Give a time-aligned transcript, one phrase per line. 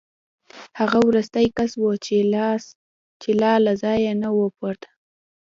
[0.79, 1.85] هغه وروستی کس و
[3.23, 4.89] چې لا له ځایه نه و پورته